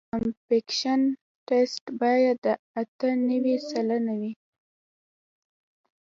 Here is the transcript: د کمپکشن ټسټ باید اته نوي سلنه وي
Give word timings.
د 0.03 0.03
کمپکشن 0.11 1.01
ټسټ 1.47 1.83
باید 2.01 2.39
اته 2.81 3.09
نوي 3.29 3.55
سلنه 3.69 4.13
وي 4.21 4.33